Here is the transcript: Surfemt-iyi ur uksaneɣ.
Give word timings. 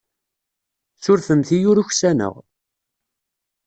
Surfemt-iyi 1.03 1.65
ur 1.69 1.77
uksaneɣ. 1.81 2.33